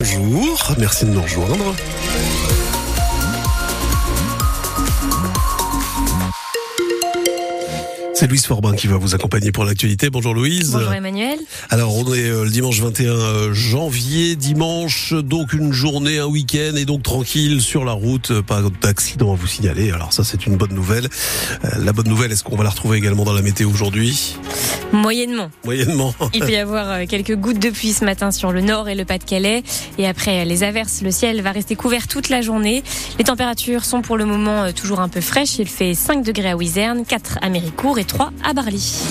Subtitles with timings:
[0.00, 1.74] Bonjour, merci de nous rejoindre.
[8.18, 10.10] C'est Louise Forbin qui va vous accompagner pour l'actualité.
[10.10, 10.72] Bonjour Louise.
[10.72, 11.38] Bonjour Emmanuel.
[11.70, 16.74] Alors on est euh, le dimanche 21 euh, janvier, dimanche, donc une journée, un week-end
[16.74, 19.92] et donc tranquille sur la route, euh, pas d'accident à vous signaler.
[19.92, 21.08] Alors ça c'est une bonne nouvelle.
[21.78, 24.36] La bonne nouvelle, est-ce qu'on va la retrouver également dans la météo aujourd'hui?
[24.90, 25.50] Moyennement.
[25.64, 26.12] Moyennement.
[26.34, 29.04] Il peut y avoir quelques gouttes de pluie ce matin sur le nord et le
[29.04, 29.62] Pas-de-Calais.
[29.96, 32.82] Et après les averses, le ciel va rester couvert toute la journée.
[33.18, 35.60] Les températures sont pour le moment toujours un peu fraîches.
[35.60, 39.02] Il fait 5 degrés à Wizerne, 4 à Méricourt et 3 à Barly.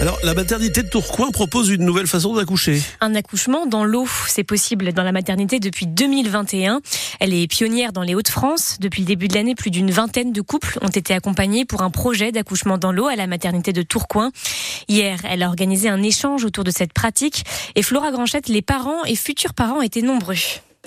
[0.00, 2.82] Alors, la maternité de Tourcoing propose une nouvelle façon d'accoucher.
[3.00, 6.80] Un accouchement dans l'eau, c'est possible dans la maternité depuis 2021.
[7.20, 8.76] Elle est pionnière dans les Hauts-de-France.
[8.80, 11.90] Depuis le début de l'année, plus d'une vingtaine de couples ont été accompagnés pour un
[11.90, 14.32] projet d'accouchement dans l'eau à la maternité de Tourcoing.
[14.88, 17.44] Hier, elle a organisé un échange autour de cette pratique
[17.76, 20.34] et Flora Granchette, les parents et futurs parents étaient nombreux.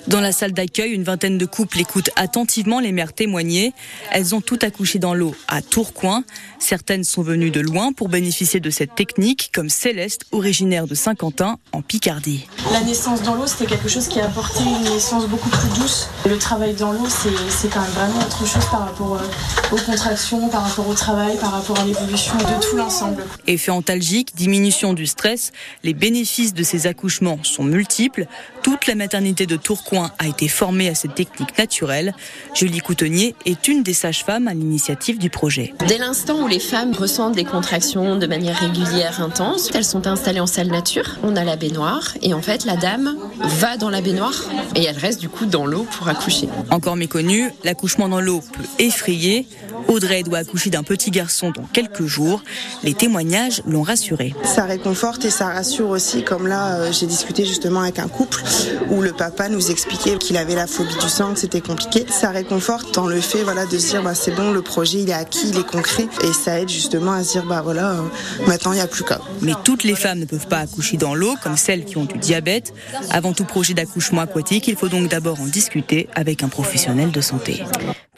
[0.06, 3.72] Dans la salle d'accueil, une vingtaine de couples écoutent attentivement les mères témoigner.
[4.10, 6.24] Elles ont toutes accouché dans l'eau à Tourcoing.
[6.58, 11.58] Certaines sont venues de loin pour bénéficier de cette technique, comme Céleste, originaire de Saint-Quentin,
[11.72, 12.46] en Picardie.
[12.72, 16.08] La naissance dans l'eau, c'était quelque chose qui a apporté une naissance beaucoup plus douce.
[16.26, 20.48] Le travail dans l'eau, c'est quand même vraiment autre chose par rapport euh, aux contractions,
[20.48, 23.24] par rapport au travail, par rapport à l'évolution de tout l'ensemble.
[23.46, 25.52] Effet antalgique, diminution du stress,
[25.84, 28.26] les bénéfices de ces accouchements sont multiples.
[28.62, 32.14] Toute la maternité de Tourcoing a été formée à cette technique naturelle.
[32.54, 35.74] Julie Coutonnier est une des sages-femmes à l'initiative du projet.
[35.86, 40.40] Dès l'instant où les femmes ressentent des contractions de manière régulière, intense, elles sont installées
[40.40, 41.18] en salle nature.
[41.22, 44.98] On a la baignoire et en fait la dame va dans la baignoire et elle
[44.98, 46.48] reste du coup dans l'eau pour accoucher.
[46.70, 49.46] Encore méconnu, l'accouchement dans l'eau peut effrayer.
[49.88, 52.42] Audrey doit accoucher d'un petit garçon dans quelques jours.
[52.82, 54.34] Les témoignages l'ont rassurée.
[54.44, 58.42] Ça réconforte et ça rassure aussi, comme là euh, j'ai discuté justement avec un couple
[58.90, 62.04] où le papa nous expliquait qu'il avait la phobie du sang, que c'était compliqué.
[62.08, 65.10] Ça réconforte dans le fait voilà, de se dire bah, c'est bon, le projet il
[65.10, 68.02] est acquis, il est concret et ça aide justement à se dire bah voilà, euh,
[68.46, 69.20] maintenant il n'y a plus qu'à.
[69.40, 72.18] Mais toutes les femmes ne peuvent pas accoucher dans l'eau, comme celles qui ont du
[72.18, 72.72] diabète.
[73.10, 77.20] Avant tout projet d'accouchement aquatique, il faut donc d'abord en discuter avec un professionnel de
[77.20, 77.62] santé.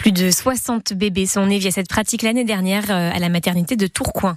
[0.02, 3.76] Plus de 60 bébés sont nés via cette pratique l'année dernière euh, à la maternité
[3.76, 4.36] de Tourcoing.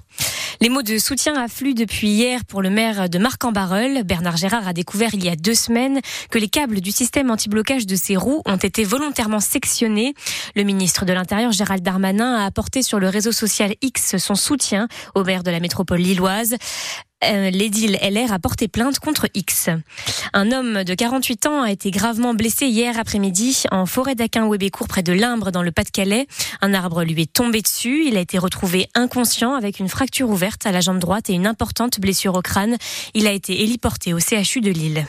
[0.61, 4.03] Les mots de soutien affluent depuis hier pour le maire de Marc-en-Barœul.
[4.03, 7.87] Bernard Gérard a découvert il y a deux semaines que les câbles du système anti-blocage
[7.87, 10.13] de ses roues ont été volontairement sectionnés.
[10.55, 14.87] Le ministre de l'Intérieur, Gérald Darmanin, a apporté sur le réseau social X son soutien
[15.15, 16.57] au maire de la métropole lilloise.
[17.25, 19.69] Euh, l'édile LR a porté plainte contre X.
[20.33, 25.03] Un homme de 48 ans a été gravement blessé hier après-midi en forêt d'Aquin-Wébécourt près
[25.03, 26.27] de Limbre dans le Pas-de-Calais.
[26.61, 28.05] Un arbre lui est tombé dessus.
[28.07, 31.47] Il a été retrouvé inconscient avec une fracture ouverte à la jambe droite et une
[31.47, 32.77] importante blessure au crâne.
[33.13, 35.05] Il a été héliporté au CHU de Lille.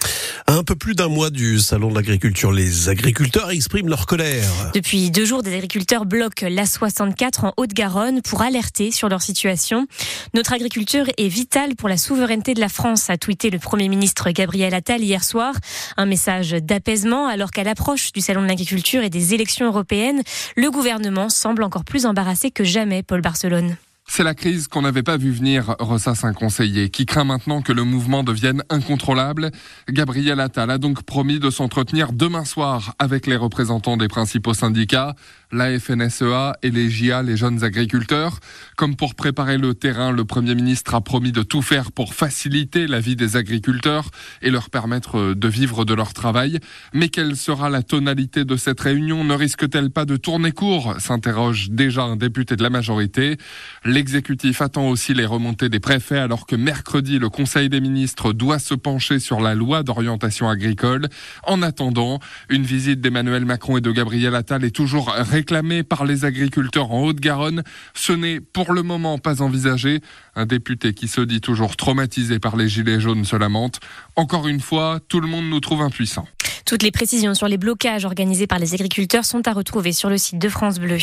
[0.47, 4.49] un peu plus d'un mois du salon de l'agriculture, les agriculteurs expriment leur colère.
[4.75, 9.87] Depuis deux jours, des agriculteurs bloquent l'A64 en Haute-Garonne pour alerter sur leur situation.
[10.35, 14.31] Notre agriculture est vitale pour la souveraineté de la France, a tweeté le Premier ministre
[14.31, 15.55] Gabriel Attal hier soir.
[15.97, 20.23] Un message d'apaisement alors qu'à l'approche du Salon de l'agriculture et des élections européennes,
[20.57, 23.77] le gouvernement semble encore plus embarrassé que jamais, Paul Barcelone.
[24.09, 27.73] C'est la crise qu'on n'avait pas vu venir, ressasse un conseiller, qui craint maintenant que
[27.73, 29.51] le mouvement devienne incontrôlable.
[29.89, 35.17] Gabriel Attal a donc promis de s'entretenir demain soir avec les représentants des principaux syndicats,
[35.53, 38.41] la FNSEA et les JA, les jeunes agriculteurs.
[38.77, 42.87] Comme pour préparer le terrain, le Premier ministre a promis de tout faire pour faciliter
[42.87, 44.11] la vie des agriculteurs
[44.43, 46.59] et leur permettre de vivre de leur travail.
[46.93, 49.25] Mais quelle sera la tonalité de cette réunion?
[49.25, 50.95] Ne risque-t-elle pas de tourner court?
[50.99, 53.37] s'interroge déjà un député de la majorité.
[53.85, 58.59] L'exécutif attend aussi les remontées des préfets alors que mercredi, le Conseil des ministres doit
[58.59, 61.09] se pencher sur la loi d'orientation agricole.
[61.45, 66.25] En attendant, une visite d'Emmanuel Macron et de Gabriel Attal est toujours réclamée par les
[66.25, 67.63] agriculteurs en Haute-Garonne.
[67.93, 70.01] Ce n'est pour le moment pas envisagé.
[70.35, 73.81] Un député qui se dit toujours traumatisé par les gilets jaunes se lamente.
[74.17, 76.27] Encore une fois, tout le monde nous trouve impuissants.
[76.67, 80.19] Toutes les précisions sur les blocages organisés par les agriculteurs sont à retrouver sur le
[80.19, 80.99] site de France Bleu.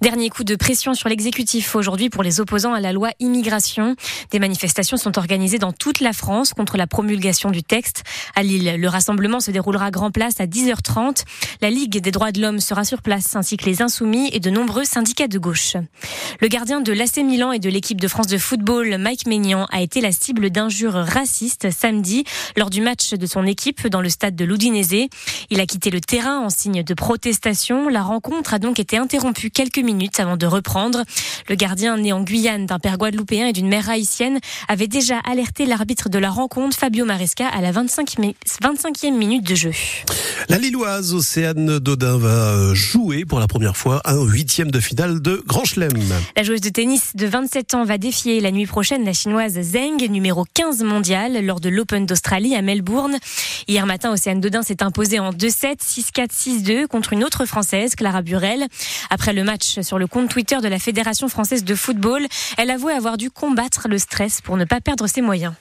[0.00, 3.94] Dernier coup de pression sur l'exécutif aujourd'hui pour les opposants à la loi immigration.
[4.30, 8.04] Des manifestations sont organisées dans toute la France contre la promulgation du texte.
[8.34, 11.24] À Lille, le rassemblement se déroulera grand place à 10h30.
[11.60, 14.48] La Ligue des droits de l'homme sera sur place ainsi que les insoumis et de
[14.48, 15.76] nombreux syndicats de gauche.
[16.40, 19.82] Le gardien de l'AC Milan et de l'équipe de France de football, Mike Maignan, a
[19.82, 22.24] été la cible d'injures racistes samedi
[22.56, 24.85] lors du match de son équipe dans le stade de l'Udinese
[25.50, 27.88] Il a quitté le terrain en signe de protestation.
[27.88, 31.02] La rencontre a donc été interrompue quelques minutes avant de reprendre.
[31.48, 34.38] Le gardien né en Guyane d'un père guadeloupéen et d'une mère haïtienne
[34.68, 38.16] avait déjà alerté l'arbitre de la rencontre, Fabio Maresca, à la 25
[38.62, 39.72] 25e minute de jeu.
[40.48, 45.20] La Lilloise Océane Dodin va euh, jouer pour la première fois un huitième de finale
[45.20, 45.92] de Grand Chelem.
[46.36, 50.08] La joueuse de tennis de 27 ans va défier la nuit prochaine la chinoise Zheng,
[50.08, 53.18] numéro 15 mondial, lors de l'Open d'Australie à Melbourne.
[53.68, 58.22] Hier matin, Océane Dodin s'est imposée en 2-7, 6-4, 6-2 contre une autre française, Clara
[58.22, 58.66] Burel.
[59.10, 62.26] Après le match sur le compte Twitter de la Fédération française de football,
[62.58, 65.54] elle avouait avoir dû combattre le stress pour ne pas perdre ses moyens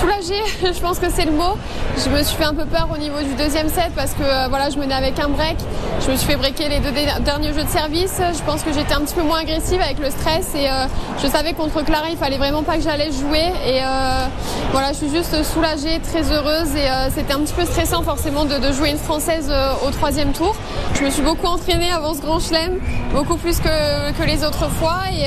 [0.00, 1.56] soulagée, je pense que c'est le mot.
[2.02, 4.46] Je me suis fait un peu peur au niveau du deuxième set parce que euh,
[4.48, 5.56] voilà, je menais avec un break.
[6.00, 6.92] Je me suis fait breaker les deux
[7.22, 8.20] derniers jeux de service.
[8.32, 10.86] Je pense que j'étais un petit peu moins agressive avec le stress et euh,
[11.22, 13.52] je savais contre Clara, il fallait vraiment pas que j'allais jouer.
[13.66, 14.26] Et euh,
[14.72, 18.72] voilà, je suis juste soulagée, très heureuse et c'était un petit peu stressant forcément de,
[18.72, 19.52] jouer une française
[19.86, 20.54] au troisième tour.
[20.94, 22.78] Je me suis beaucoup entraînée avant ce grand chelem,
[23.12, 25.26] beaucoup plus que, que les autres fois et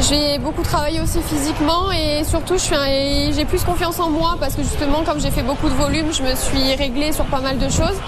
[0.00, 5.02] j'ai beaucoup travaillé aussi physiquement et surtout j'ai plus confiance en moi parce que justement
[5.04, 7.98] comme j'ai fait beaucoup de volume, je me suis réglée sur pas mal de choses.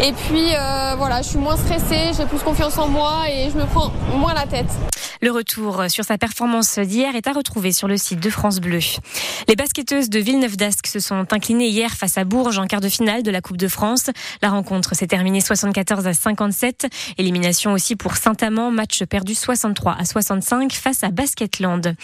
[0.00, 3.56] Et puis euh, voilà, je suis moins stressée, j'ai plus confiance en moi et je
[3.56, 4.70] me prends moins la tête.
[5.24, 8.80] Le retour sur sa performance d'hier est à retrouver sur le site de France Bleu.
[9.48, 12.90] Les basketteuses de Villeneuve d'Ascq se sont inclinées hier face à Bourges en quart de
[12.90, 14.10] finale de la Coupe de France.
[14.42, 16.88] La rencontre s'est terminée 74 à 57.
[17.16, 21.94] Élimination aussi pour Saint-Amand, match perdu 63 à 65 face à Basketland.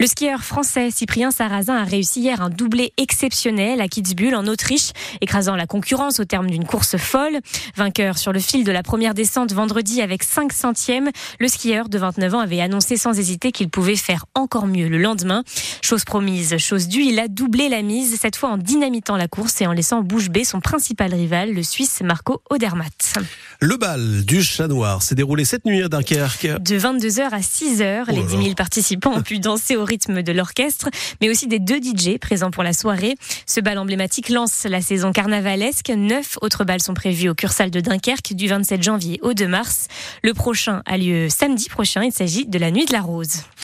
[0.00, 4.90] Le skieur français Cyprien Sarrazin a réussi hier un doublé exceptionnel à Kitzbühel en Autriche,
[5.20, 7.38] écrasant la concurrence au terme d'une course folle.
[7.76, 11.98] Vainqueur sur le fil de la première descente vendredi avec 5 centièmes, le skieur de
[11.98, 15.44] 29 ans avait annoncé sans hésiter qu'il pouvait faire encore mieux le lendemain.
[15.82, 19.60] Chose promise, chose due, il a doublé la mise, cette fois en dynamitant la course
[19.60, 23.14] et en laissant bouche bée son principal rival, le Suisse Marco Odermatt.
[23.60, 26.60] Le bal du chat noir s'est déroulé cette nuit à Dunkerque.
[26.60, 30.88] De 22h à 6h, les 10 000 participants ont pu danser au rythme de l'orchestre,
[31.20, 33.14] mais aussi des deux DJ présents pour la soirée.
[33.46, 35.90] Ce bal emblématique lance la saison carnavalesque.
[35.96, 39.88] Neuf autres balles sont prévues au Cursal de Dunkerque du 27 janvier au 2 mars.
[40.22, 42.02] Le prochain a lieu samedi prochain.
[42.02, 43.44] Il s'agit de la Nuit de la Rose.